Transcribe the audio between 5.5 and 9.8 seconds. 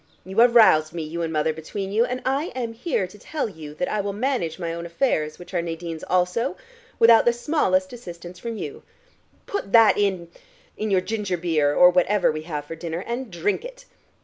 are Nadine's also, without the smallest assistance from you. Put